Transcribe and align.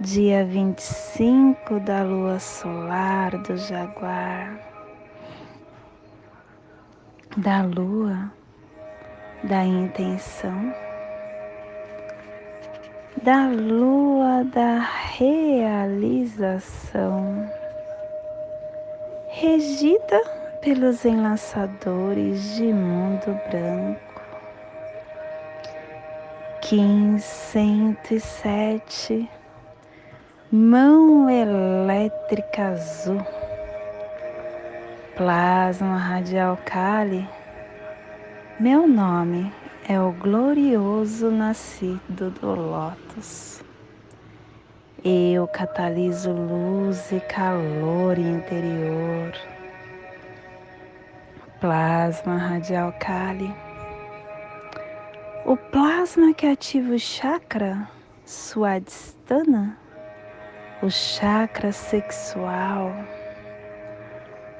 dia 0.00 0.44
25 0.44 1.80
da 1.80 2.02
lua 2.02 2.38
solar 2.38 3.36
do 3.38 3.56
Jaguar, 3.56 4.60
da 7.36 7.62
lua 7.62 8.30
da 9.42 9.64
intenção, 9.64 10.72
da 13.22 13.48
lua 13.48 14.44
da 14.44 14.78
realização, 15.16 17.50
regida 19.28 20.22
pelos 20.60 21.04
enlaçadores 21.04 22.54
de 22.56 22.72
mundo 22.72 23.38
branco. 23.48 24.00
Kim 26.60 27.18
107, 27.18 29.28
mão 30.50 31.28
elétrica 31.28 32.68
azul, 32.68 33.20
plasma 35.16 35.96
radial 35.96 36.58
Kali. 36.64 37.28
Meu 38.58 38.86
nome 38.86 39.52
é 39.88 40.00
o 40.00 40.12
glorioso 40.12 41.30
nascido 41.30 42.30
do 42.30 42.54
Lótus. 42.54 43.62
Eu 45.04 45.46
cataliso 45.46 46.32
luz 46.32 47.12
e 47.12 47.20
calor 47.20 48.18
interior. 48.18 49.32
Plasma 51.60 52.36
radial 52.36 52.92
Kali 52.98 53.52
o 55.46 55.56
plasma 55.56 56.34
que 56.34 56.44
ativa 56.44 56.92
o 56.92 56.98
chakra 56.98 57.88
Swadhisthana, 58.24 59.78
o 60.86 60.90
chakra 60.90 61.72
sexual, 61.72 62.94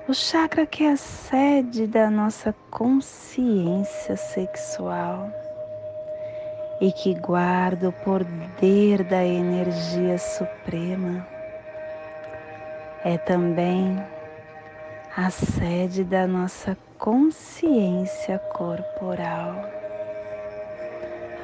o 0.09 0.13
chakra 0.13 0.67
que 0.67 0.83
é 0.83 0.91
a 0.91 0.97
sede 0.97 1.87
da 1.87 2.11
nossa 2.11 2.53
consciência 2.69 4.17
sexual. 4.17 5.31
E 6.81 6.91
que 6.91 7.15
guarda 7.15 7.91
o 7.91 7.93
poder 7.93 9.05
da 9.05 9.25
energia 9.25 10.19
suprema. 10.19 11.27
É 13.05 13.17
também 13.19 13.97
a 15.17 15.31
sede 15.31 16.03
da 16.03 16.27
nossa 16.27 16.77
consciência 16.99 18.41
corporal. 18.53 19.63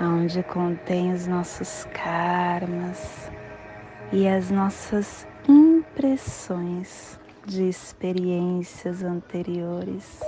Onde 0.01 0.43
contém 0.43 1.13
os 1.13 1.29
nossos 1.29 1.85
karmas 1.85 3.31
e 4.13 4.29
as 4.29 4.51
nossas 4.51 5.27
impressões 5.49 7.19
de 7.47 7.67
experiências 7.69 9.03
anteriores. 9.03 10.21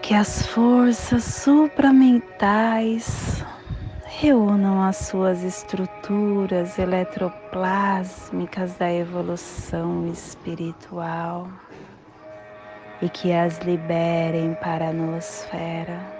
Que 0.00 0.14
as 0.14 0.46
forças 0.46 1.24
supramentais 1.24 3.44
reúnam 4.04 4.80
as 4.82 4.98
suas 4.98 5.42
estruturas 5.42 6.78
eletroplásmicas 6.78 8.74
da 8.74 8.92
evolução 8.92 10.06
espiritual 10.06 11.48
e 13.02 13.08
que 13.08 13.32
as 13.32 13.58
liberem 13.58 14.54
para 14.54 14.90
a 14.90 14.92
nosfera 14.92 16.15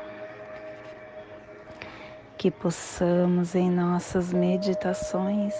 que 2.46 2.50
possamos 2.52 3.56
em 3.56 3.68
nossas 3.68 4.32
meditações 4.32 5.52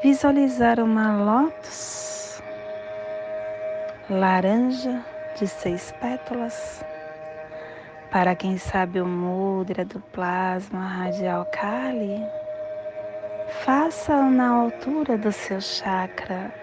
visualizar 0.00 0.78
uma 0.78 1.16
lótus 1.16 2.40
laranja 4.08 5.04
de 5.36 5.48
seis 5.48 5.92
pétalas. 6.00 6.84
Para 8.12 8.36
quem 8.36 8.58
sabe 8.58 9.00
o 9.00 9.06
mudra 9.06 9.84
do 9.84 9.98
plasma 9.98 10.86
radial 10.86 11.44
Kali, 11.46 12.24
faça-o 13.64 14.30
na 14.30 14.50
altura 14.50 15.18
do 15.18 15.32
seu 15.32 15.60
chakra 15.60 16.54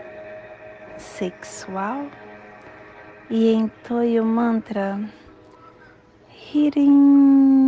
sexual 0.98 2.06
e 3.30 3.54
entoie 3.54 4.18
o 4.18 4.26
mantra 4.26 4.98
Hirim. 6.54 7.65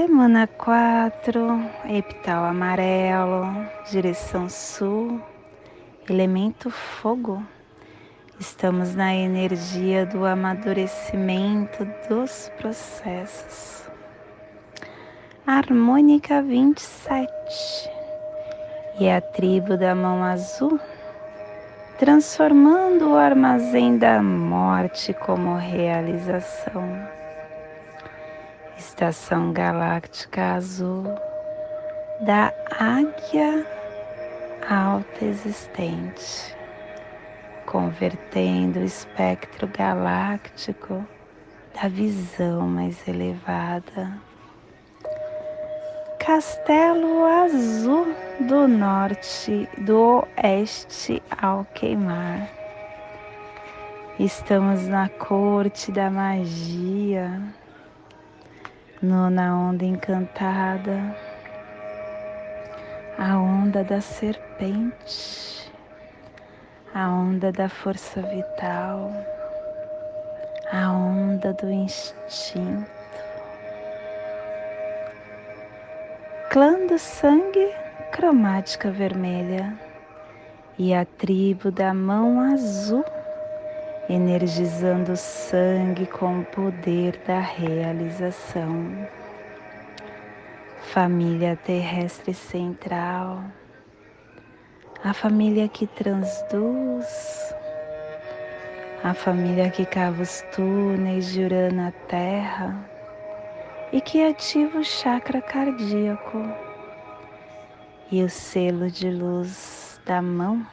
Semana 0.00 0.46
4, 0.46 1.60
epital 1.90 2.44
amarelo, 2.46 3.44
direção 3.90 4.48
sul, 4.48 5.20
elemento 6.08 6.70
fogo. 6.70 7.44
Estamos 8.38 8.94
na 8.94 9.14
energia 9.14 10.06
do 10.06 10.24
amadurecimento 10.24 11.86
dos 12.08 12.50
processos. 12.56 13.90
Harmônica 15.46 16.40
27 16.40 17.30
e 18.98 19.10
a 19.10 19.20
tribo 19.20 19.76
da 19.76 19.94
mão 19.94 20.24
azul, 20.24 20.80
transformando 21.98 23.10
o 23.10 23.16
armazém 23.16 23.98
da 23.98 24.22
morte 24.22 25.12
como 25.12 25.56
realização 25.56 27.19
estação 28.80 29.52
galáctica 29.52 30.54
azul 30.54 31.04
da 32.22 32.50
águia 32.78 33.66
alta 34.66 35.22
existente, 35.22 36.56
convertendo 37.66 38.80
o 38.80 38.84
espectro 38.84 39.68
galáctico 39.68 41.06
da 41.74 41.88
visão 41.88 42.66
mais 42.66 43.06
elevada. 43.06 44.18
Castelo 46.18 47.26
azul 47.26 48.06
do 48.40 48.66
norte, 48.66 49.68
do 49.76 50.26
oeste 50.42 51.22
ao 51.38 51.66
queimar. 51.74 52.48
Estamos 54.18 54.86
na 54.88 55.10
corte 55.10 55.92
da 55.92 56.10
magia 56.10 57.59
Nona 59.02 59.56
onda 59.56 59.86
encantada, 59.86 61.16
a 63.16 63.38
onda 63.38 63.82
da 63.82 63.98
serpente, 63.98 65.72
a 66.94 67.08
onda 67.08 67.50
da 67.50 67.66
força 67.66 68.20
vital, 68.20 69.10
a 70.70 70.92
onda 70.92 71.54
do 71.54 71.70
instinto. 71.70 72.90
Clã 76.50 76.86
do 76.86 76.98
sangue, 76.98 77.72
cromática 78.12 78.90
vermelha, 78.90 79.78
e 80.78 80.92
a 80.92 81.06
tribo 81.06 81.72
da 81.72 81.94
mão 81.94 82.38
azul 82.38 83.02
energizando 84.12 85.12
o 85.12 85.16
sangue 85.16 86.04
com 86.04 86.40
o 86.40 86.44
poder 86.44 87.16
da 87.24 87.38
realização. 87.38 89.08
Família 90.92 91.56
terrestre 91.56 92.34
central, 92.34 93.44
a 95.04 95.14
família 95.14 95.68
que 95.68 95.86
transduz, 95.86 97.54
a 99.04 99.14
família 99.14 99.70
que 99.70 99.86
cava 99.86 100.22
os 100.22 100.42
túneis 100.56 101.32
de 101.32 101.44
Urano 101.44 101.86
à 101.86 101.92
Terra. 102.08 102.90
E 103.92 104.00
que 104.00 104.24
ativa 104.24 104.78
o 104.78 104.84
chakra 104.84 105.40
cardíaco. 105.40 106.42
E 108.10 108.22
o 108.22 108.28
selo 108.28 108.90
de 108.90 109.10
luz 109.10 110.00
da 110.04 110.20
mão 110.20 110.64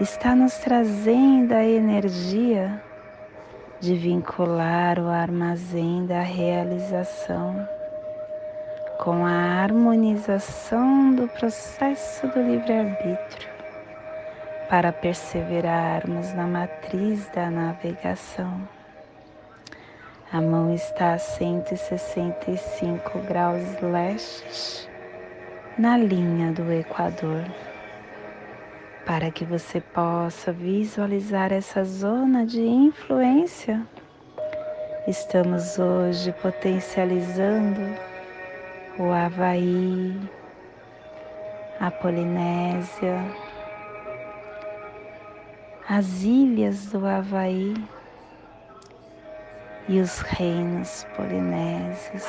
está 0.00 0.34
nos 0.34 0.56
trazendo 0.58 1.52
a 1.52 1.64
energia 1.64 2.80
de 3.80 3.94
vincular 3.94 4.98
o 5.00 5.08
armazém 5.08 6.06
da 6.06 6.20
realização 6.20 7.68
com 8.98 9.26
a 9.26 9.30
harmonização 9.30 11.14
do 11.14 11.28
processo 11.28 12.26
do 12.28 12.40
livre-arbítrio 12.40 13.48
para 14.68 14.92
perseverarmos 14.92 16.32
na 16.34 16.46
matriz 16.46 17.28
da 17.30 17.50
navegação. 17.50 18.68
A 20.32 20.40
mão 20.40 20.72
está 20.74 21.14
a 21.14 21.18
165 21.18 23.18
graus 23.20 23.80
leste, 23.80 24.88
na 25.78 25.96
linha 25.96 26.52
do 26.52 26.70
Equador. 26.72 27.44
Para 29.08 29.30
que 29.30 29.42
você 29.42 29.80
possa 29.80 30.52
visualizar 30.52 31.50
essa 31.50 31.82
zona 31.82 32.44
de 32.44 32.60
influência, 32.60 33.82
estamos 35.06 35.78
hoje 35.78 36.30
potencializando 36.42 37.80
o 38.98 39.10
Havaí, 39.10 40.14
a 41.80 41.90
Polinésia, 41.90 43.18
as 45.88 46.22
ilhas 46.22 46.90
do 46.92 47.06
Havaí 47.06 47.74
e 49.88 50.00
os 50.00 50.18
reinos 50.18 51.06
polinésios. 51.16 52.26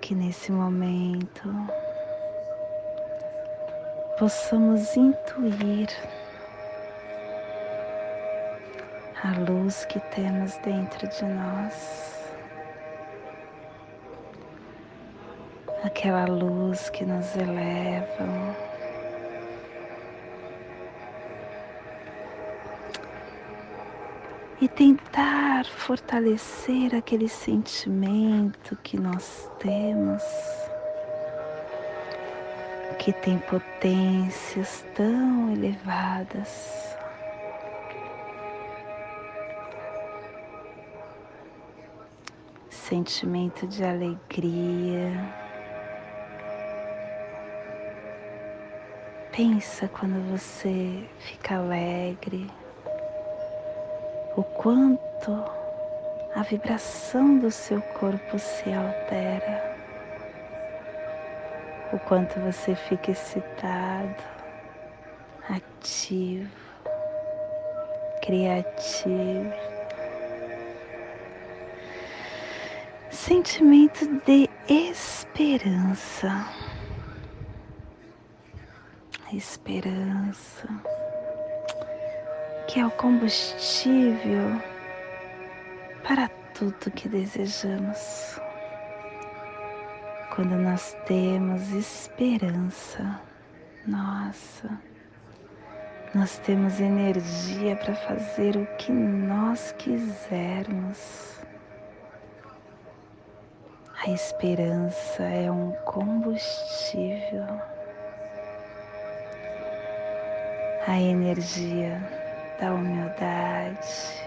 Que 0.00 0.14
nesse 0.14 0.50
momento 0.50 1.50
possamos 4.20 4.98
intuir 4.98 5.88
a 9.24 9.32
luz 9.50 9.86
que 9.86 9.98
temos 10.14 10.58
dentro 10.58 11.08
de 11.08 11.24
nós. 11.24 12.20
Aquela 15.82 16.26
luz 16.26 16.90
que 16.90 17.06
nos 17.06 17.34
eleva 17.34 18.54
e 24.60 24.68
tentar 24.68 25.64
fortalecer 25.64 26.94
aquele 26.94 27.26
sentimento 27.26 28.76
que 28.82 28.98
nós 28.98 29.50
temos, 29.58 30.22
que 33.00 33.14
tem 33.14 33.38
potências 33.38 34.84
tão 34.94 35.50
elevadas. 35.50 36.94
Sentimento 42.68 43.66
de 43.66 43.82
alegria. 43.82 45.34
Pensa 49.34 49.88
quando 49.88 50.20
você 50.30 51.08
fica 51.20 51.56
alegre 51.56 52.46
o 54.36 54.42
quanto 54.42 55.32
a 56.34 56.42
vibração 56.42 57.38
do 57.38 57.50
seu 57.50 57.80
corpo 57.80 58.38
se 58.38 58.70
altera, 58.70 59.69
o 61.92 61.98
quanto 61.98 62.40
você 62.40 62.74
fica 62.74 63.10
excitado, 63.10 64.22
ativo, 65.48 66.50
criativo. 68.22 69.52
Sentimento 73.10 74.06
de 74.24 74.48
esperança. 74.68 76.46
Esperança 79.32 80.68
que 82.70 82.78
é 82.78 82.86
o 82.86 82.90
combustível 82.92 84.62
para 86.04 86.28
tudo 86.54 86.90
que 86.92 87.08
desejamos. 87.08 88.39
Quando 90.40 90.56
nós 90.56 90.96
temos 91.04 91.70
esperança, 91.70 93.20
nossa, 93.86 94.80
nós 96.14 96.38
temos 96.38 96.80
energia 96.80 97.76
para 97.76 97.94
fazer 97.94 98.56
o 98.56 98.64
que 98.78 98.90
nós 98.90 99.72
quisermos. 99.72 101.42
A 104.02 104.08
esperança 104.08 105.24
é 105.24 105.50
um 105.50 105.72
combustível. 105.84 107.44
A 110.86 110.98
energia 110.98 112.00
da 112.58 112.72
humildade. 112.72 114.24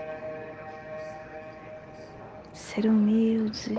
Ser 2.53 2.85
humilde 2.85 3.75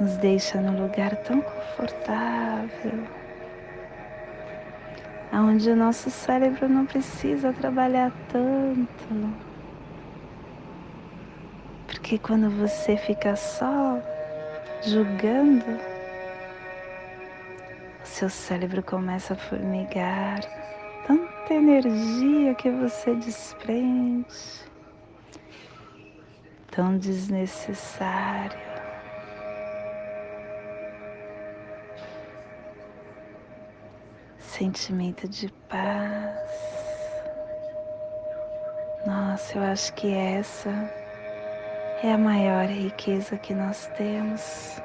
nos 0.00 0.16
deixa 0.16 0.60
num 0.60 0.82
lugar 0.82 1.16
tão 1.16 1.40
confortável, 1.40 3.04
onde 5.32 5.70
o 5.70 5.76
nosso 5.76 6.10
cérebro 6.10 6.68
não 6.68 6.86
precisa 6.86 7.52
trabalhar 7.52 8.12
tanto. 8.28 9.36
Porque 11.86 12.18
quando 12.18 12.50
você 12.50 12.96
fica 12.96 13.36
só 13.36 14.02
julgando, 14.82 15.64
o 18.02 18.06
seu 18.06 18.28
cérebro 18.28 18.82
começa 18.82 19.34
a 19.34 19.36
formigar 19.36 20.40
tanta 21.06 21.54
energia 21.54 22.54
que 22.54 22.70
você 22.70 23.14
desprende, 23.14 24.26
tão 26.70 26.98
desnecessário. 26.98 28.61
Sentimento 34.58 35.26
de 35.26 35.48
paz. 35.66 36.36
Nossa, 39.06 39.56
eu 39.56 39.62
acho 39.62 39.94
que 39.94 40.12
essa 40.12 40.68
é 42.02 42.12
a 42.12 42.18
maior 42.18 42.66
riqueza 42.66 43.38
que 43.38 43.54
nós 43.54 43.86
temos. 43.96 44.78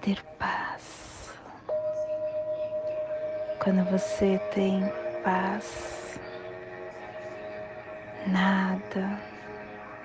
Ter 0.00 0.22
paz. 0.38 1.34
Quando 3.60 3.84
você 3.90 4.38
tem 4.54 4.80
paz, 5.24 6.20
nada, 8.28 9.20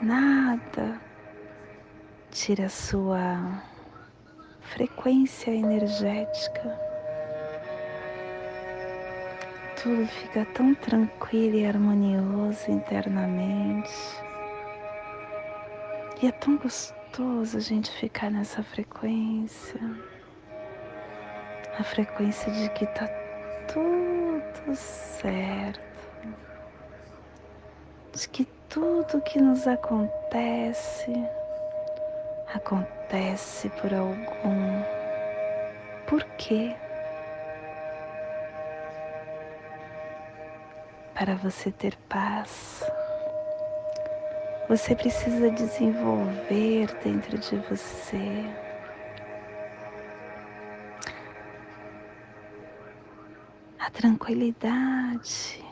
nada 0.01 0.99
tira 2.31 2.67
sua 2.69 3.71
frequência 4.63 5.51
energética. 5.51 6.79
Tudo 9.81 10.07
fica 10.07 10.45
tão 10.53 10.73
tranquilo 10.75 11.55
e 11.55 11.65
harmonioso 11.65 12.71
internamente. 12.71 13.91
E 16.21 16.27
é 16.27 16.31
tão 16.31 16.57
gostoso 16.57 17.57
a 17.57 17.59
gente 17.59 17.91
ficar 17.91 18.31
nessa 18.31 18.63
frequência. 18.63 19.79
A 21.77 21.83
frequência 21.83 22.51
de 22.51 22.69
que 22.69 22.85
tá 22.87 23.07
tudo 23.67 24.75
certo, 24.75 25.81
de 28.13 28.29
que 28.29 28.45
tudo 28.69 29.21
que 29.21 29.41
nos 29.41 29.67
acontece 29.67 31.11
acontece 32.53 33.69
por 33.69 33.93
algum 33.93 34.83
porquê. 36.07 36.75
Para 41.13 41.35
você 41.35 41.71
ter 41.71 41.95
paz, 42.09 42.83
você 44.67 44.95
precisa 44.95 45.49
desenvolver 45.51 46.87
dentro 47.03 47.37
de 47.37 47.55
você 47.69 48.45
tranquilidade, 53.93 55.63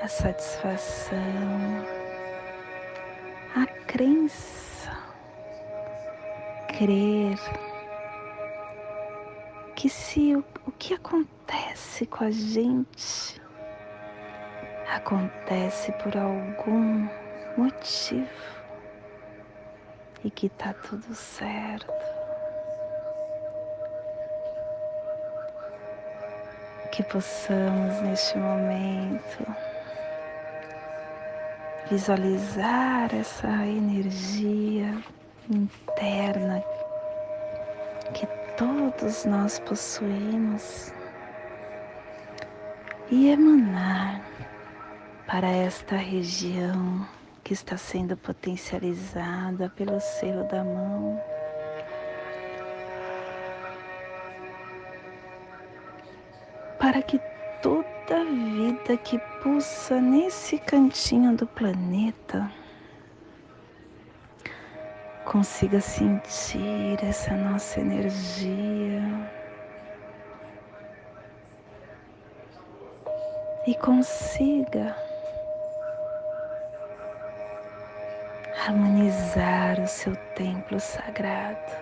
a 0.00 0.08
satisfação, 0.08 1.18
a 1.84 2.01
crença, 3.92 4.90
crer 6.78 7.38
que 9.76 9.86
se 9.86 10.34
o, 10.34 10.42
o 10.66 10.72
que 10.72 10.94
acontece 10.94 12.06
com 12.06 12.24
a 12.24 12.30
gente 12.30 13.38
acontece 14.88 15.92
por 15.92 16.16
algum 16.16 17.06
motivo 17.58 18.62
e 20.24 20.30
que 20.30 20.48
tá 20.48 20.72
tudo 20.72 21.14
certo. 21.14 21.92
Que 26.92 27.02
possamos 27.02 28.00
neste 28.00 28.38
momento 28.38 29.71
visualizar 31.90 33.14
essa 33.14 33.48
energia 33.66 35.02
interna 35.50 36.62
que 38.14 38.26
todos 38.56 39.24
nós 39.24 39.58
possuímos 39.60 40.92
e 43.10 43.28
emanar 43.28 44.22
para 45.26 45.48
esta 45.48 45.96
região 45.96 47.06
que 47.42 47.52
está 47.52 47.76
sendo 47.76 48.16
potencializada 48.16 49.68
pelo 49.70 50.00
selo 50.00 50.44
da 50.44 50.62
mão. 50.62 51.20
Para 56.78 57.02
que 57.02 57.18
vida 58.82 58.96
que 58.96 59.18
pulsa 59.40 60.00
nesse 60.00 60.58
cantinho 60.58 61.36
do 61.36 61.46
planeta 61.46 62.50
consiga 65.24 65.80
sentir 65.80 66.98
essa 67.02 67.34
nossa 67.36 67.80
energia 67.80 69.30
e 73.66 73.74
consiga 73.76 74.96
harmonizar 78.66 79.80
o 79.80 79.86
seu 79.86 80.16
templo 80.34 80.80
sagrado. 80.80 81.72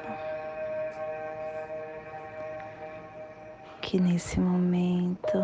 Que 3.81 3.99
nesse 3.99 4.39
momento 4.39 5.39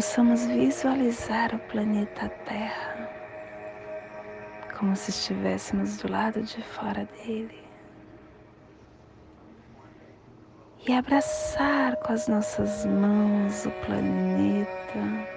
possamos 0.00 0.46
visualizar 0.46 1.54
o 1.54 1.58
planeta 1.58 2.26
Terra 2.46 3.06
como 4.78 4.96
se 4.96 5.10
estivéssemos 5.10 5.98
do 5.98 6.10
lado 6.10 6.42
de 6.42 6.62
fora 6.62 7.06
dele. 7.18 7.62
E 10.88 10.94
abraçar 10.94 11.96
com 11.96 12.14
as 12.14 12.26
nossas 12.28 12.86
mãos 12.86 13.66
o 13.66 13.70
planeta, 13.84 15.28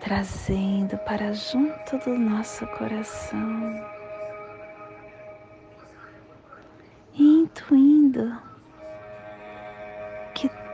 trazendo 0.00 0.96
para 1.04 1.34
junto 1.34 1.98
do 1.98 2.18
nosso 2.18 2.66
coração 2.68 3.99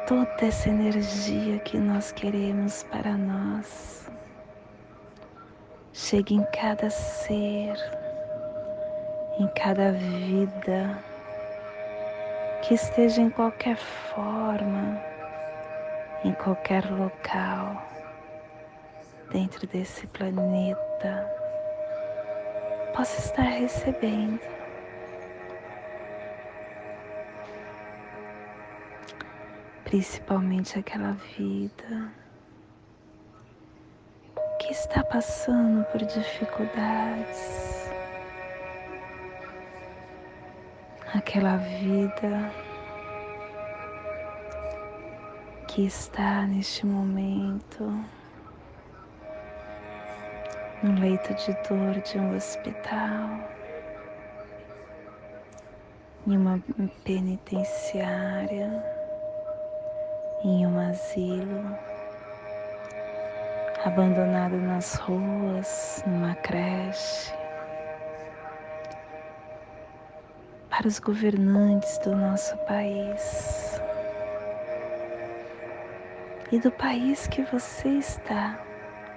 toda 0.07 0.47
essa 0.47 0.69
energia 0.69 1.59
que 1.59 1.77
nós 1.77 2.13
queremos 2.13 2.85
para 2.85 3.17
nós 3.17 4.09
chegue 5.93 6.35
em 6.35 6.45
cada 6.53 6.89
ser, 6.91 7.75
em 9.41 9.49
cada 9.57 9.91
vida, 9.93 10.97
que 12.63 12.75
esteja 12.75 13.21
em 13.21 13.31
qualquer 13.31 13.77
forma, 13.77 15.03
em 16.23 16.33
qualquer 16.35 16.85
local, 16.89 17.83
dentro 19.33 19.67
desse 19.67 20.07
planeta, 20.07 21.29
possa 22.95 23.19
estar 23.19 23.43
recebendo. 23.43 24.39
Principalmente 29.87 30.77
aquela 30.81 31.13
vida 31.13 32.13
que 34.59 34.73
está 34.73 35.05
passando 35.05 35.85
por 35.85 36.05
dificuldades, 36.05 37.89
aquela 41.15 41.59
vida 41.59 42.51
que 45.69 45.87
está 45.87 46.49
neste 46.49 46.85
momento 46.85 47.85
no 50.83 50.99
leito 51.01 51.33
de 51.33 51.53
dor 51.69 52.01
de 52.03 52.19
um 52.19 52.35
hospital, 52.35 53.39
em 56.27 56.37
uma 56.37 56.61
penitenciária, 57.05 58.96
em 60.45 60.67
um 60.67 60.79
asilo 60.79 61.77
abandonado 63.85 64.57
nas 64.57 64.95
ruas, 64.97 66.03
numa 66.07 66.35
creche, 66.35 67.33
para 70.69 70.89
os 70.89 70.99
governantes 70.99 71.97
do 71.99 72.15
nosso 72.17 72.57
país 72.59 73.81
e 76.51 76.59
do 76.59 76.71
país 76.73 77.27
que 77.29 77.43
você 77.45 77.89
está 77.89 78.61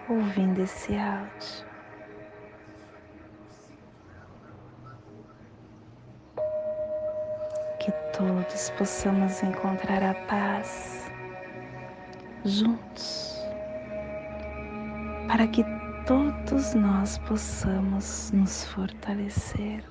ouvindo 0.07 0.59
esse 0.61 0.95
áudio. 0.97 1.67
Que 7.79 7.91
todos 8.19 8.69
possamos 8.71 9.41
encontrar 9.41 10.03
a 10.03 10.13
paz 10.13 11.09
juntos 12.43 13.41
para 15.25 15.47
que 15.47 15.63
todos 16.05 16.73
nós 16.73 17.17
possamos 17.19 18.29
nos 18.33 18.65
fortalecer 18.65 19.85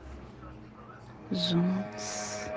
juntos. 1.32 2.50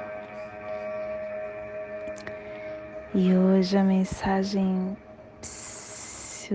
E 3.16 3.34
hoje 3.34 3.78
a 3.78 3.84
mensagem 3.86 4.98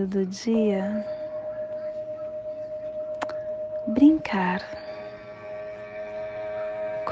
do 0.05 0.27
dia 0.27 1.03
brincar. 3.87 4.86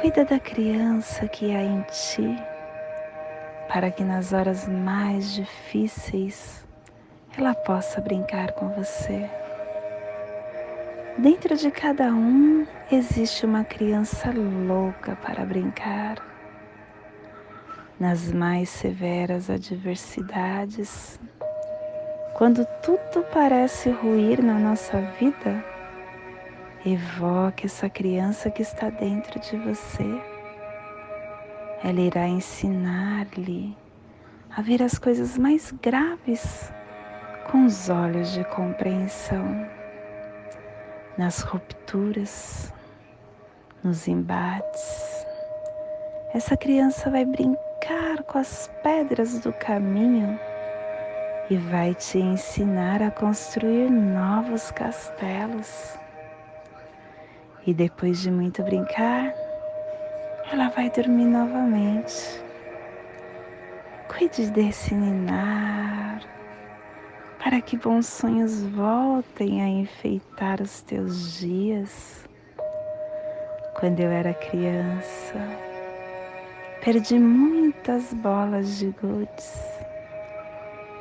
Cuida 0.06 0.24
da 0.24 0.40
criança 0.40 1.28
que 1.28 1.52
há 1.52 1.64
em 1.64 1.82
ti, 1.90 2.38
para 3.68 3.90
que 3.90 4.04
nas 4.04 4.34
horas 4.34 4.68
mais 4.68 5.34
difíceis 5.34 6.64
ela 7.36 7.56
possa 7.56 8.00
brincar 8.02 8.52
com 8.52 8.70
você. 8.70 9.28
Dentro 11.18 11.58
de 11.58 11.72
cada 11.72 12.14
um 12.14 12.68
existe 12.92 13.48
uma 13.48 13.64
criança 13.64 14.32
louca 14.32 15.16
para 15.16 15.44
brincar. 15.44 16.18
Nas 18.00 18.32
mais 18.32 18.70
severas 18.70 19.50
adversidades, 19.50 21.20
quando 22.36 22.64
tudo 22.84 23.26
parece 23.34 23.90
ruir 23.90 24.44
na 24.44 24.60
nossa 24.60 25.02
vida, 25.20 25.66
evoque 26.86 27.66
essa 27.66 27.90
criança 27.90 28.52
que 28.52 28.62
está 28.62 28.90
dentro 28.92 29.40
de 29.40 29.58
você. 29.58 30.22
Ela 31.84 32.00
irá 32.00 32.28
ensinar-lhe 32.28 33.76
a 34.56 34.62
ver 34.62 34.84
as 34.84 35.00
coisas 35.00 35.38
mais 35.38 35.72
graves 35.82 36.72
com 37.50 37.66
os 37.66 37.90
olhos 37.90 38.32
de 38.34 38.44
compreensão, 38.46 39.68
nas 41.18 41.42
rupturas, 41.42 42.72
nos 43.84 44.08
embates. 44.08 45.26
Essa 46.34 46.56
criança 46.56 47.10
vai 47.10 47.26
brincar 47.26 48.24
com 48.28 48.38
as 48.38 48.70
pedras 48.84 49.40
do 49.40 49.52
caminho 49.54 50.40
e 51.50 51.58
vai 51.58 51.94
te 51.96 52.20
ensinar 52.20 53.02
a 53.02 53.12
construir 53.12 53.90
novos 53.90 54.72
castelos. 54.72 56.05
E 57.68 57.74
depois 57.74 58.22
de 58.22 58.30
muito 58.30 58.62
brincar, 58.62 59.34
ela 60.52 60.70
vai 60.70 60.90
dormir 60.90 61.26
novamente. 61.26 62.44
Cuide 64.08 64.52
desse 64.52 64.94
ninar 64.94 66.22
para 67.46 67.62
que 67.62 67.78
bons 67.78 68.08
sonhos 68.08 68.64
voltem 68.64 69.62
a 69.62 69.68
enfeitar 69.68 70.62
os 70.62 70.82
teus 70.82 71.40
dias. 71.40 72.28
Quando 73.80 74.00
eu 74.00 74.10
era 74.10 74.34
criança, 74.34 75.40
perdi 76.84 77.20
muitas 77.20 78.14
bolas 78.14 78.80
de 78.80 78.92
gudes. 79.00 79.60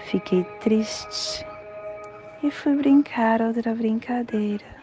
Fiquei 0.00 0.44
triste 0.60 1.46
e 2.42 2.50
fui 2.50 2.74
brincar 2.74 3.40
outra 3.40 3.74
brincadeira. 3.74 4.73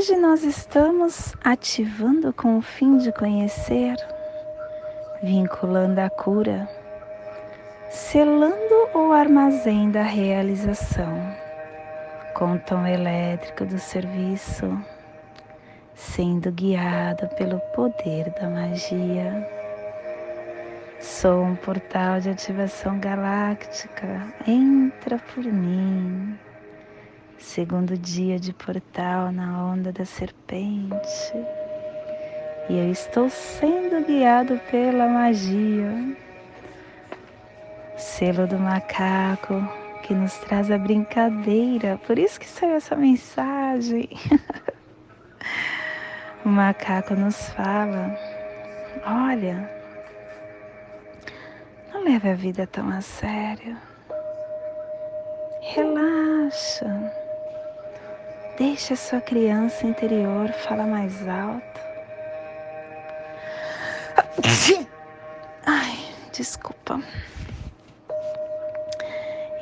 Hoje 0.00 0.16
nós 0.16 0.42
estamos 0.44 1.34
ativando 1.44 2.32
com 2.32 2.56
o 2.56 2.62
fim 2.62 2.96
de 2.96 3.12
conhecer, 3.12 3.96
vinculando 5.22 6.00
a 6.00 6.08
cura, 6.08 6.66
selando 7.90 8.88
o 8.94 9.12
armazém 9.12 9.90
da 9.90 10.00
realização 10.00 11.14
com 12.34 12.54
o 12.54 12.58
tom 12.60 12.86
elétrico 12.86 13.66
do 13.66 13.78
serviço, 13.78 14.74
sendo 15.94 16.50
guiado 16.50 17.28
pelo 17.36 17.60
poder 17.74 18.30
da 18.40 18.48
magia. 18.48 19.46
Sou 20.98 21.42
um 21.42 21.56
portal 21.56 22.20
de 22.20 22.30
ativação 22.30 22.98
galáctica, 22.98 24.32
entra 24.46 25.18
por 25.34 25.44
mim 25.44 26.38
segundo 27.40 27.96
dia 27.96 28.38
de 28.38 28.52
portal 28.52 29.32
na 29.32 29.64
onda 29.64 29.92
da 29.92 30.04
serpente, 30.04 31.34
e 32.68 32.78
eu 32.78 32.92
estou 32.92 33.28
sendo 33.28 34.04
guiado 34.06 34.58
pela 34.70 35.08
magia. 35.08 36.16
Selo 37.96 38.46
do 38.46 38.58
macaco 38.58 39.54
que 40.02 40.14
nos 40.14 40.38
traz 40.38 40.70
a 40.70 40.78
brincadeira, 40.78 41.98
por 42.06 42.18
isso 42.18 42.38
que 42.38 42.46
saiu 42.46 42.76
essa 42.76 42.94
mensagem. 42.94 44.08
o 46.44 46.48
macaco 46.48 47.14
nos 47.14 47.48
fala: 47.50 48.16
olha, 49.04 49.68
não 51.92 52.04
leve 52.04 52.30
a 52.30 52.34
vida 52.34 52.66
tão 52.66 52.88
a 52.88 53.00
sério. 53.00 53.76
Relaxa. 55.62 57.19
Deixe 58.60 58.92
a 58.92 58.96
sua 58.96 59.22
criança 59.22 59.86
interior 59.86 60.52
falar 60.52 60.86
mais 60.86 61.26
alto. 61.26 61.80
Ai, 65.64 65.96
desculpa. 66.30 67.00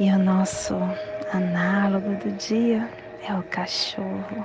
E 0.00 0.10
o 0.10 0.18
nosso 0.18 0.74
análogo 1.32 2.16
do 2.16 2.32
dia 2.38 2.90
é 3.22 3.32
o 3.34 3.42
cachorro. 3.44 4.44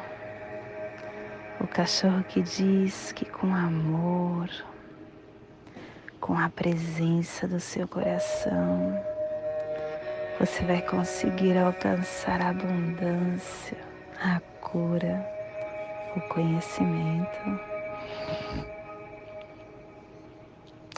O 1.59 1.65
cachorro 1.65 2.23
que 2.25 2.43
diz 2.43 3.11
que 3.11 3.25
com 3.25 3.55
amor, 3.55 4.51
com 6.21 6.37
a 6.37 6.47
presença 6.49 7.47
do 7.47 7.59
seu 7.59 7.87
coração, 7.87 9.03
você 10.39 10.63
vai 10.63 10.83
conseguir 10.83 11.57
alcançar 11.57 12.39
a 12.39 12.49
abundância 12.49 13.92
a 14.21 14.41
cura, 14.61 15.25
o 16.15 16.21
conhecimento. 16.33 17.59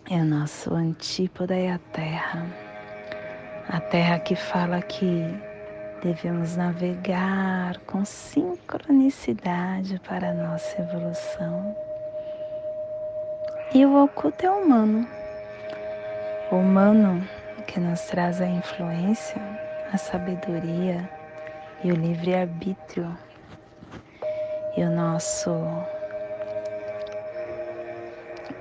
É 0.10 0.18
o 0.18 0.26
nosso 0.26 0.74
antípoda 0.74 1.56
é 1.56 1.72
a 1.72 1.80
terra. 1.92 2.46
A 3.68 3.80
terra 3.80 4.20
que 4.20 4.36
fala 4.36 4.82
que 4.82 5.24
devemos 6.04 6.56
navegar 6.56 7.80
com 7.88 8.06
sincronicidade 8.06 10.00
para 10.08 10.30
a 10.30 10.34
nossa 10.34 10.82
evolução. 10.82 11.76
E 13.74 13.86
o 13.86 14.04
oculto 14.04 14.46
é 14.46 14.52
humano. 14.52 15.08
O 16.52 16.58
humano 16.58 17.28
que 17.66 17.80
nos 17.80 18.02
traz 18.02 18.40
a 18.40 18.46
influência, 18.46 19.42
a 19.92 19.98
sabedoria, 19.98 21.10
e 21.84 21.92
o 21.92 21.96
livre-arbítrio 21.96 23.16
e 24.78 24.84
o 24.84 24.90
nosso 24.90 25.52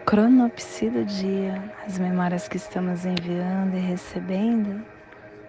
cronopsi 0.07 0.90
do 0.90 1.05
dia, 1.05 1.72
as 1.87 1.98
memórias 1.98 2.46
que 2.46 2.57
estamos 2.57 3.05
enviando 3.05 3.77
e 3.77 3.81
recebendo, 3.81 4.85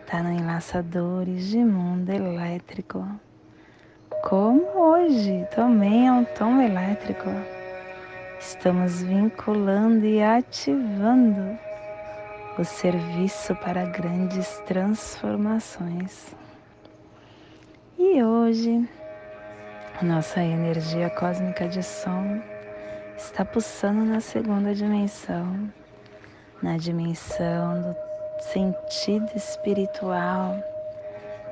está 0.02 0.24
no 0.24 0.32
Enlaçadores 0.32 1.50
de 1.50 1.60
Mundo 1.60 2.10
Elétrico. 2.10 3.06
Como 4.24 4.66
hoje 4.76 5.46
também 5.54 6.08
é 6.08 6.12
um 6.12 6.24
tom 6.24 6.60
elétrico. 6.60 7.30
Estamos 8.40 9.04
vinculando 9.04 10.06
e 10.06 10.22
ativando 10.24 11.60
o 12.58 12.64
serviço 12.64 13.56
para 13.56 13.86
grandes 13.86 14.60
transformações. 14.66 16.36
E 17.98 18.22
hoje, 18.22 18.90
nossa 20.02 20.44
energia 20.44 21.10
cósmica 21.10 21.66
de 21.66 21.82
som 21.82 22.42
está 23.16 23.46
pulsando 23.46 24.04
na 24.04 24.20
segunda 24.20 24.76
dimensão, 24.76 25.72
na 26.62 26.76
dimensão 26.76 27.82
do 27.82 27.96
sentido 28.52 29.32
espiritual, 29.34 30.62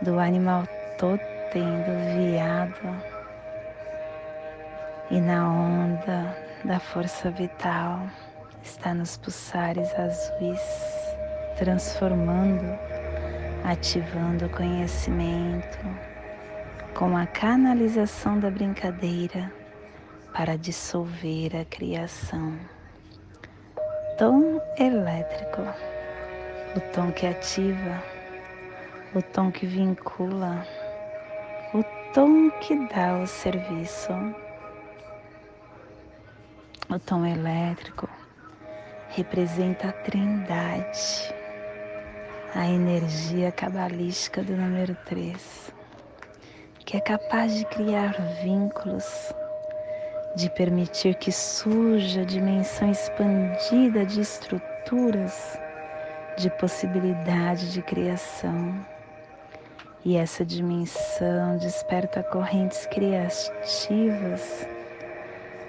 do 0.01 0.19
animal 0.19 0.67
totem, 0.97 1.63
do 1.63 2.29
viado, 2.29 3.01
e 5.11 5.21
na 5.21 5.49
onda 5.49 6.37
da 6.65 6.77
força 6.77 7.31
vital 7.31 8.01
está 8.61 8.93
nos 8.93 9.15
pulsares 9.15 9.97
azuis, 9.97 11.15
transformando, 11.57 12.77
ativando 13.63 14.47
o 14.47 14.49
conhecimento 14.49 16.12
com 16.95 17.17
a 17.17 17.25
canalização 17.25 18.39
da 18.39 18.51
brincadeira 18.51 19.51
para 20.31 20.55
dissolver 20.55 21.55
a 21.55 21.65
criação. 21.65 22.55
Tom 24.17 24.61
elétrico, 24.77 25.61
o 26.75 26.79
tom 26.93 27.11
que 27.11 27.25
ativa, 27.25 28.03
o 29.15 29.21
tom 29.23 29.51
que 29.51 29.65
vincula, 29.65 30.67
o 31.73 31.83
tom 32.13 32.51
que 32.59 32.75
dá 32.87 33.17
o 33.17 33.25
serviço. 33.25 34.13
O 36.89 36.99
tom 36.99 37.25
elétrico 37.25 38.07
representa 39.09 39.89
a 39.89 39.93
trindade, 39.93 41.33
a 42.53 42.67
energia 42.67 43.51
cabalística 43.51 44.43
do 44.43 44.55
número 44.55 44.95
3 45.05 45.72
que 46.85 46.97
é 46.97 46.99
capaz 46.99 47.55
de 47.55 47.65
criar 47.65 48.13
vínculos, 48.41 49.33
de 50.35 50.49
permitir 50.49 51.15
que 51.15 51.31
surja 51.31 52.21
a 52.21 52.25
dimensão 52.25 52.91
expandida 52.91 54.05
de 54.05 54.21
estruturas, 54.21 55.57
de 56.37 56.49
possibilidade 56.49 57.71
de 57.71 57.81
criação. 57.81 58.75
E 60.03 60.17
essa 60.17 60.43
dimensão 60.43 61.57
desperta 61.57 62.21
correntes 62.23 62.85
criativas, 62.87 64.67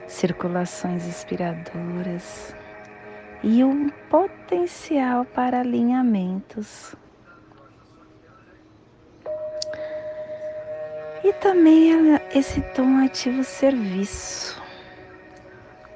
circulações 0.09 1.07
inspiradoras 1.07 2.55
e 3.43 3.63
um 3.63 3.89
potencial 4.11 5.25
para 5.25 5.61
alinhamentos 5.61 6.97
E 11.25 11.33
também 11.33 12.21
esse 12.35 12.61
tom 12.75 13.03
ativa 13.03 13.41
o 13.41 13.45
serviço. 13.45 14.63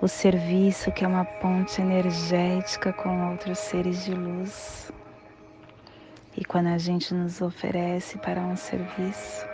O 0.00 0.08
serviço 0.08 0.90
que 0.90 1.04
é 1.04 1.08
uma 1.08 1.26
ponte 1.26 1.82
energética 1.82 2.94
com 2.94 3.30
outros 3.30 3.58
seres 3.58 4.06
de 4.06 4.14
luz. 4.14 4.90
E 6.34 6.42
quando 6.46 6.68
a 6.68 6.78
gente 6.78 7.12
nos 7.12 7.42
oferece 7.42 8.16
para 8.16 8.40
um 8.40 8.56
serviço, 8.56 9.46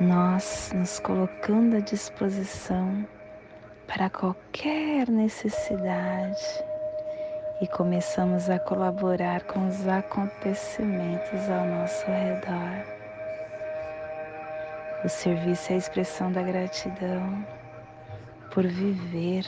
nós 0.00 0.72
nos 0.74 0.98
colocando 0.98 1.76
à 1.76 1.80
disposição 1.80 3.06
para 3.86 4.08
qualquer 4.08 5.10
necessidade 5.10 6.64
e 7.60 7.66
começamos 7.66 8.48
a 8.48 8.58
colaborar 8.58 9.42
com 9.42 9.68
os 9.68 9.86
acontecimentos 9.86 11.50
ao 11.50 11.66
nosso 11.66 12.06
redor. 12.06 13.01
O 15.04 15.08
serviço 15.08 15.72
é 15.72 15.74
a 15.74 15.78
expressão 15.78 16.32
da 16.32 16.42
gratidão 16.42 17.46
por 18.52 18.66
viver, 18.66 19.44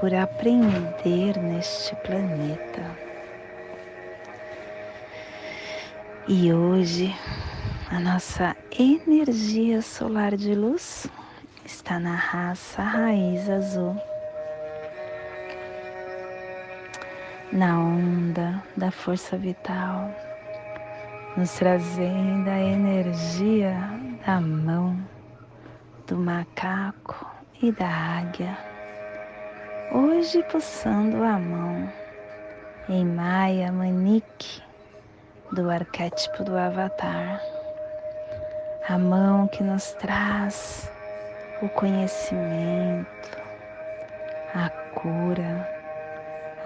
por 0.00 0.14
aprender 0.14 1.38
neste 1.38 1.94
planeta. 1.96 2.98
E 6.28 6.52
hoje 6.52 7.14
A 7.90 8.00
nossa 8.00 8.56
energia 8.76 9.80
solar 9.80 10.36
de 10.36 10.52
luz 10.52 11.06
está 11.64 12.00
na 12.00 12.16
raça 12.16 12.82
raiz 12.82 13.48
azul. 13.48 13.96
Na 17.52 17.78
onda 17.78 18.60
da 18.76 18.90
força 18.90 19.36
vital, 19.36 20.10
nos 21.36 21.52
trazendo 21.52 22.50
a 22.50 22.58
energia 22.58 23.76
da 24.26 24.40
mão, 24.40 24.96
do 26.06 26.16
macaco 26.16 27.30
e 27.62 27.70
da 27.72 27.88
águia. 27.88 28.56
Hoje 29.92 30.42
pulsando 30.44 31.22
a 31.22 31.38
mão 31.38 31.88
em 32.88 33.04
Maya 33.04 33.70
Manique 33.70 34.62
do 35.52 35.70
arquétipo 35.70 36.42
do 36.44 36.56
Avatar 36.56 37.40
a 38.86 38.98
mão 38.98 39.48
que 39.48 39.62
nos 39.62 39.92
traz 39.92 40.92
o 41.62 41.68
conhecimento, 41.70 43.38
a 44.54 44.68
cura, 44.94 45.66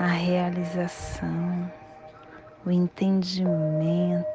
a 0.01 0.07
realização, 0.07 1.71
o 2.67 2.73
entendimento, 2.73 4.27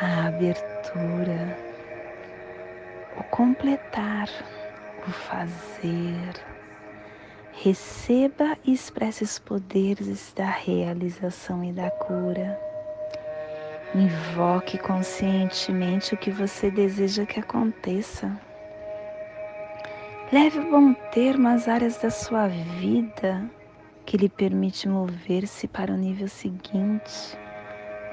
a 0.00 0.28
abertura, 0.28 1.65
completar, 3.36 4.28
o 5.06 5.10
fazer. 5.10 6.32
Receba 7.52 8.56
e 8.64 8.72
expresse 8.72 9.24
os 9.24 9.38
poderes 9.38 10.32
da 10.34 10.46
realização 10.46 11.64
e 11.64 11.72
da 11.72 11.90
cura 11.90 12.58
Invoque 13.94 14.76
conscientemente 14.76 16.12
o 16.12 16.18
que 16.18 16.30
você 16.30 16.70
deseja 16.70 17.24
que 17.24 17.40
aconteça. 17.40 18.38
Leve 20.30 20.58
a 20.58 20.62
bom 20.62 20.92
termo 21.12 21.48
as 21.48 21.66
áreas 21.66 21.96
da 21.96 22.10
sua 22.10 22.48
vida 22.48 23.48
que 24.04 24.16
lhe 24.16 24.28
permite 24.28 24.88
mover-se 24.88 25.66
para 25.66 25.92
o 25.92 25.96
nível 25.96 26.28
seguinte, 26.28 27.38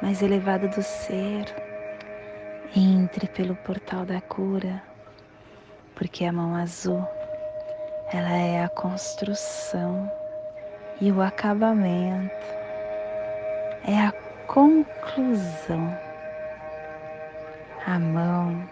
mais 0.01 0.21
elevado 0.21 0.69
do 0.69 0.81
ser. 0.81 1.53
Entre 2.75 3.27
pelo 3.27 3.55
portal 3.57 4.05
da 4.05 4.21
cura, 4.21 4.81
porque 5.95 6.25
a 6.25 6.31
mão 6.31 6.55
azul, 6.55 7.05
ela 8.11 8.31
é 8.31 8.63
a 8.63 8.69
construção 8.69 10.11
e 10.99 11.11
o 11.11 11.21
acabamento, 11.21 12.33
é 13.87 13.99
a 13.99 14.11
conclusão. 14.47 15.97
A 17.85 17.99
mão, 17.99 18.67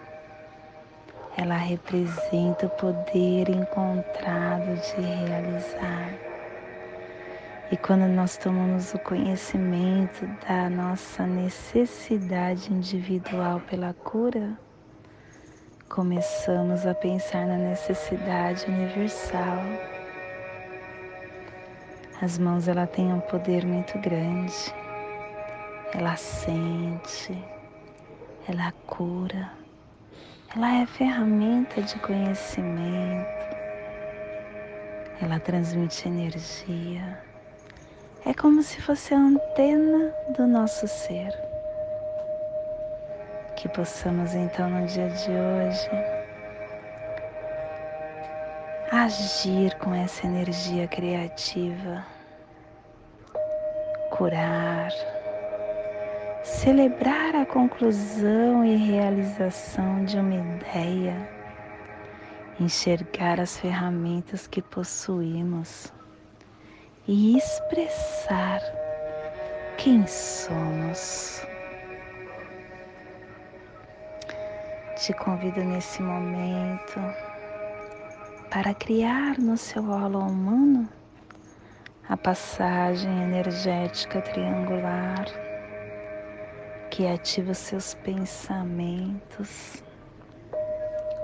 ela 1.36 1.56
representa 1.56 2.66
o 2.66 2.70
poder 2.70 3.48
encontrado 3.48 4.74
de 4.80 5.00
realizar. 5.00 6.14
E 7.70 7.76
quando 7.76 8.06
nós 8.06 8.36
tomamos 8.36 8.92
o 8.94 8.98
conhecimento 8.98 10.26
da 10.46 10.68
nossa 10.68 11.26
necessidade 11.26 12.72
individual 12.72 13.60
pela 13.60 13.94
cura, 13.94 14.58
começamos 15.94 16.86
a 16.86 16.94
pensar 16.94 17.46
na 17.46 17.56
necessidade 17.56 18.64
universal. 18.66 19.58
As 22.20 22.38
mãos 22.38 22.66
ela 22.66 22.86
têm 22.86 23.12
um 23.12 23.20
poder 23.20 23.64
muito 23.64 23.98
grande 23.98 24.72
ela 25.94 26.16
sente, 26.16 27.36
ela 28.48 28.72
cura, 28.86 29.52
ela 30.56 30.80
é 30.80 30.86
ferramenta 30.86 31.82
de 31.82 31.98
conhecimento, 31.98 33.56
ela 35.20 35.38
transmite 35.38 36.08
energia. 36.08 37.22
É 38.24 38.32
como 38.32 38.62
se 38.62 38.80
fosse 38.80 39.12
a 39.12 39.18
antena 39.18 40.14
do 40.34 40.46
nosso 40.46 40.88
ser. 40.88 41.51
Que 43.62 43.68
possamos 43.68 44.34
então 44.34 44.68
no 44.68 44.84
dia 44.88 45.08
de 45.08 45.30
hoje 45.30 45.88
agir 48.90 49.72
com 49.76 49.94
essa 49.94 50.26
energia 50.26 50.88
criativa, 50.88 52.04
curar 54.10 54.90
celebrar 56.42 57.36
a 57.36 57.46
conclusão 57.46 58.64
e 58.64 58.74
realização 58.74 60.04
de 60.06 60.18
uma 60.18 60.34
ideia, 60.34 61.16
enxergar 62.58 63.38
as 63.38 63.60
ferramentas 63.60 64.48
que 64.48 64.60
possuímos 64.60 65.92
e 67.06 67.38
expressar 67.38 68.60
quem 69.78 70.04
somos. 70.08 71.51
Te 75.02 75.12
convido 75.14 75.64
nesse 75.64 76.00
momento 76.00 77.00
para 78.48 78.72
criar 78.72 79.36
no 79.36 79.56
seu 79.56 79.82
holo 79.90 80.20
humano 80.20 80.88
a 82.08 82.16
passagem 82.16 83.10
energética 83.24 84.22
triangular 84.22 85.24
que 86.88 87.08
ativa 87.08 87.50
os 87.50 87.58
seus 87.58 87.94
pensamentos, 87.94 89.82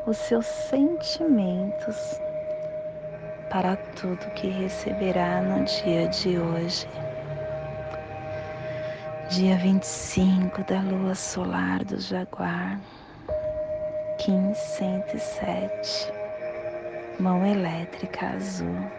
os 0.09 0.17
seus 0.17 0.47
sentimentos 0.47 2.21
para 3.49 3.77
tudo 3.77 4.29
que 4.33 4.49
receberá 4.49 5.41
no 5.41 5.65
dia 5.65 6.09
de 6.09 6.37
hoje. 6.37 6.89
Dia 9.31 9.57
25 9.57 10.65
da 10.65 10.81
lua 10.81 11.15
solar 11.15 11.85
do 11.85 12.01
Jaguar, 12.01 12.81
Kim 14.19 14.53
107, 14.53 16.13
mão 17.21 17.47
elétrica 17.47 18.31
azul. 18.31 18.91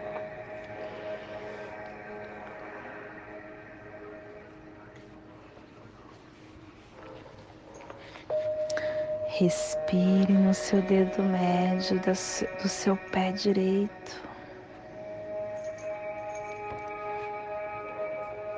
Respire 9.28 10.32
no 10.32 10.54
seu 10.54 10.80
dedo 10.82 11.22
médio 11.22 12.00
do 12.00 12.68
seu 12.68 12.96
pé 13.12 13.30
direito. 13.32 14.22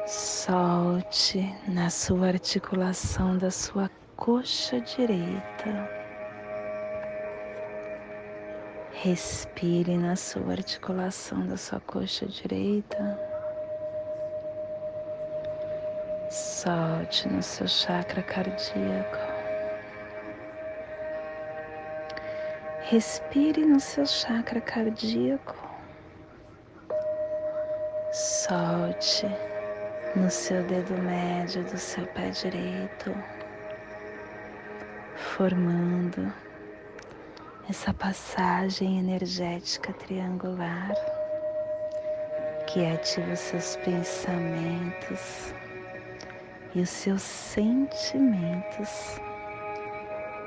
Solte 0.07 1.53
na 1.67 1.91
sua 1.91 2.29
articulação 2.29 3.37
da 3.37 3.51
sua 3.51 3.91
coxa 4.17 4.81
direita. 4.81 6.02
Respire 9.05 9.99
na 9.99 10.15
sua 10.15 10.53
articulação 10.53 11.45
da 11.45 11.57
sua 11.57 11.81
coxa 11.81 12.25
direita. 12.25 13.19
Solte 16.31 17.27
no 17.29 17.43
seu 17.43 17.67
chakra 17.67 18.23
cardíaco. 18.23 19.19
Respire 22.83 23.65
no 23.65 23.81
seu 23.81 24.07
chakra 24.07 24.61
cardíaco. 24.61 25.57
Solte 28.13 29.27
no 30.15 30.31
seu 30.31 30.63
dedo 30.63 30.97
médio 31.03 31.65
do 31.65 31.77
seu 31.77 32.07
pé 32.07 32.31
direito, 32.31 33.13
formando 35.17 36.33
essa 37.69 37.95
passagem 37.95 38.99
energética 38.99 39.93
triangular 39.93 40.93
que 42.67 42.85
ativa 42.85 43.33
os 43.33 43.39
seus 43.39 43.77
pensamentos 43.77 45.55
e 46.75 46.81
os 46.81 46.91
seus 46.91 47.23
sentimentos 47.23 49.21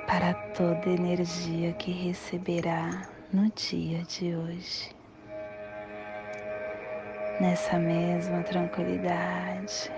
para 0.08 0.34
toda 0.54 0.89
energia 0.89 1.71
que 1.73 1.91
receberá 1.91 3.08
no 3.32 3.49
dia 3.51 4.04
de 4.04 4.36
hoje. 4.36 4.93
Nessa 7.39 7.78
mesma 7.78 8.43
tranquilidade, 8.43 9.91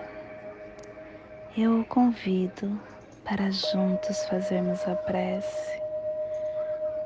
eu 1.57 1.81
o 1.81 1.85
convido 1.85 2.79
para 3.23 3.51
juntos 3.51 4.25
fazermos 4.25 4.87
a 4.87 4.95
prece 4.95 5.76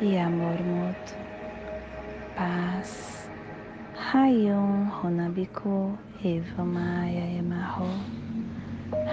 e 0.00 0.18
amor 0.18 0.58
mútuo, 0.62 1.16
paz. 2.36 3.22
Rayon 4.12 4.90
Runabiku 4.90 5.96
Eva 6.24 6.64
Maia 6.64 7.38
Emarro 7.38 7.88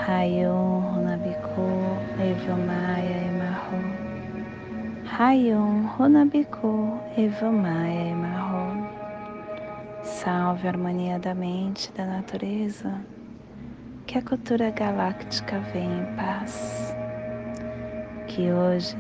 Rayon 0.06 0.82
Runabiku 0.94 1.98
Eva 2.20 2.56
Maia 2.58 3.18
Emarro 3.28 4.10
Rayon 5.06 5.88
Runabiku 5.98 7.00
Eva 7.18 7.52
Maia 7.52 8.12
Emarro. 8.12 8.89
Salve 10.04 10.68
a 10.68 10.72
harmonia 10.72 11.20
da 11.20 11.34
mente 11.34 11.89
e 11.89 11.98
da 11.98 12.06
natureza, 12.06 13.02
que 14.08 14.18
a 14.18 14.22
cultura 14.22 14.72
galáctica 14.72 15.60
venha 15.74 16.04
em 16.04 16.15
paz. 16.15 16.96
Que 18.28 18.52
hoje 18.52 18.98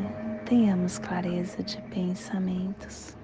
tenhamos 0.49 0.97
clareza 0.97 1.61
de 1.61 1.79
pensamentos. 1.93 3.15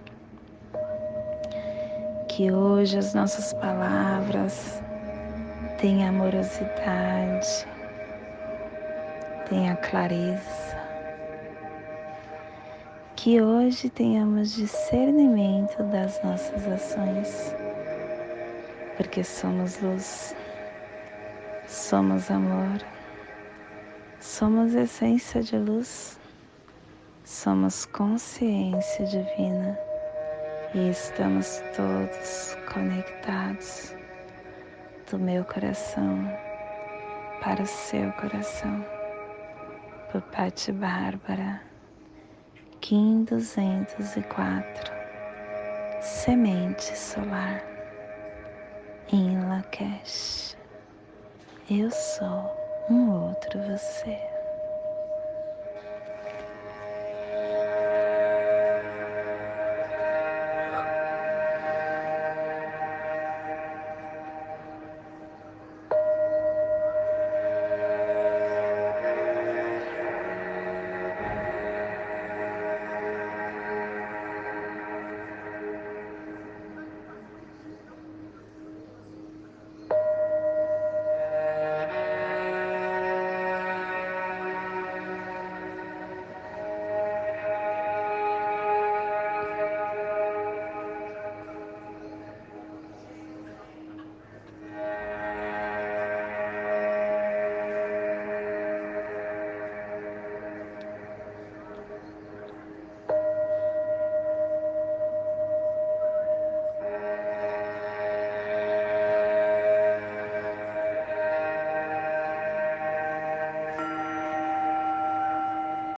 Que 2.29 2.51
hoje 2.51 2.99
as 2.99 3.15
nossas 3.15 3.51
palavras 3.53 4.79
tenham 5.79 6.09
amorosidade, 6.09 7.67
tenha 9.49 9.75
clareza 9.77 10.75
que 13.15 13.41
hoje 13.41 13.89
tenhamos 13.89 14.53
discernimento 14.53 15.81
das 15.85 16.21
nossas 16.21 16.67
ações, 16.67 17.55
porque 18.97 19.23
somos 19.23 19.81
luz, 19.81 20.35
somos 21.67 22.29
amor, 22.29 22.79
somos 24.19 24.75
essência 24.75 25.41
de 25.41 25.57
luz, 25.57 26.19
somos 27.25 27.85
consciência 27.87 29.03
divina 29.05 29.77
e 30.75 30.89
estamos 30.89 31.59
todos 31.75 32.55
conectados 32.71 33.95
do 35.09 35.17
meu 35.17 35.43
coração 35.43 36.29
para 37.41 37.63
o 37.63 37.65
seu 37.65 38.11
coração. 38.13 38.85
Por 40.11 40.21
Pati 40.21 40.71
Bárbara. 40.71 41.61
Kim 42.79 43.23
204 43.23 44.93
Semente 46.01 46.95
Solar 46.95 47.63
em 49.11 49.43
Lakesh. 49.47 50.55
Eu 51.69 51.89
sou 51.89 52.55
um 52.91 53.25
outro 53.25 53.59
você. 53.63 54.34